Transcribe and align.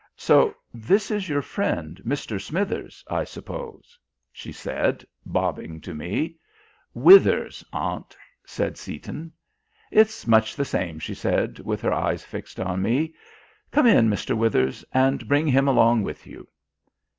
"So 0.17 0.55
this 0.73 1.11
is 1.11 1.29
your 1.29 1.43
friend, 1.43 2.01
Mr. 2.03 2.41
Smithers, 2.41 3.05
I 3.07 3.23
suppose?" 3.23 3.99
she 4.31 4.51
said, 4.51 5.05
bobbing 5.27 5.79
to 5.81 5.93
me. 5.93 6.37
"Withers, 6.95 7.63
aunt," 7.71 8.17
said 8.43 8.79
Seaton. 8.79 9.31
"It's 9.91 10.25
much 10.25 10.55
the 10.55 10.65
same," 10.65 10.97
she 10.97 11.13
said, 11.13 11.59
with 11.59 11.85
eyes 11.85 12.23
fixed 12.25 12.59
on 12.59 12.81
me. 12.81 13.13
"Come 13.69 13.85
in, 13.85 14.09
Mr. 14.09 14.35
Withers, 14.35 14.83
and 14.91 15.27
bring 15.27 15.45
him 15.45 15.67
along 15.67 16.01
with 16.01 16.25
you." 16.25 16.47